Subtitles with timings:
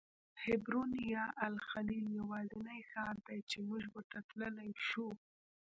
[0.43, 5.07] حبرون یا الخلیل یوازینی ښار دی چې موږ ورته تللی شو.